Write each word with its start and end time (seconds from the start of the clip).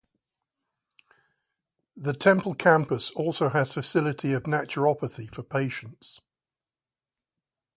The 1.95 2.13
temple 2.15 2.55
campus 2.55 3.11
also 3.11 3.49
has 3.49 3.71
facility 3.71 4.31
of 4.33 4.45
Naturopathy 4.45 5.31
for 5.31 5.43
patients. 5.43 6.19